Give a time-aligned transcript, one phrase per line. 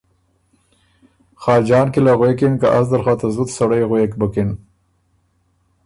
[1.41, 4.49] خاجان کی له غوېکِن که ”ازدل خه ته زُت سړئ غوېک بُکِن